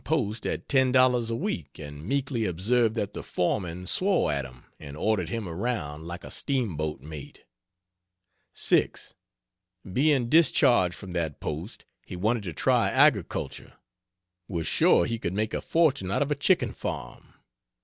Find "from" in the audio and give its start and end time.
10.95-11.13